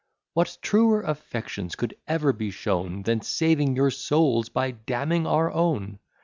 What 0.33 0.57
truer 0.63 1.03
affections 1.03 1.75
could 1.75 1.95
ever 2.07 2.33
be 2.33 2.49
shown, 2.49 3.03
Than 3.03 3.21
saving 3.21 3.75
your 3.75 3.91
souls 3.91 4.49
by 4.49 4.71
damning 4.71 5.27
our 5.27 5.51
own? 5.51 5.99